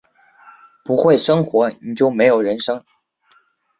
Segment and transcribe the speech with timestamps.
[0.83, 2.83] 不会生活，你就没有人生